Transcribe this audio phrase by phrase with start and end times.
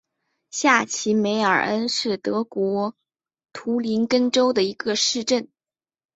[0.49, 2.95] 下齐梅尔恩是德国
[3.53, 5.47] 图林根州的一个市镇。